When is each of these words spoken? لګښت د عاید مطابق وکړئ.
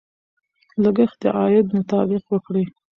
لګښت 0.83 1.17
د 1.21 1.23
عاید 1.37 1.67
مطابق 1.77 2.23
وکړئ. 2.29 2.65